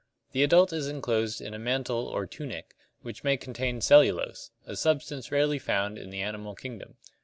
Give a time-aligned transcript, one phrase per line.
[0.31, 5.31] The adult is enclosed in a mantle or "tunic" which may contain cellulose, a substance
[5.31, 6.95] rarely found in the animal kingdom.